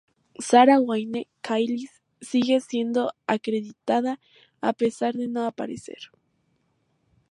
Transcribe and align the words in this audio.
Sarah 0.39 0.81
Wayne 0.81 1.27
Callies 1.43 2.01
sigue 2.21 2.59
siendo 2.59 3.13
acreditada 3.27 4.19
a 4.59 4.73
pesar 4.73 5.13
de 5.13 5.27
no 5.27 5.45
aparecer. 5.45 6.09